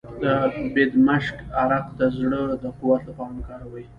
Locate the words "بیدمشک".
0.73-1.37